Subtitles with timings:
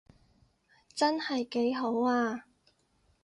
[0.95, 2.45] 真係幾好啊